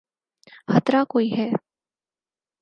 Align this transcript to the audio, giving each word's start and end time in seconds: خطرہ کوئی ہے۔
خطرہ 0.71 1.03
کوئی 1.09 1.29
ہے۔ 1.37 1.49